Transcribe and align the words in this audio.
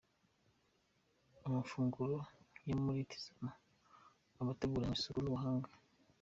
Amafunguro 1.47 2.15
yo 2.69 2.75
muri 2.83 2.99
Tizama 3.09 3.49
aba 4.39 4.51
ateguranywe 4.55 4.95
isuku 4.97 5.19
n'ubuhanga. 5.21 5.69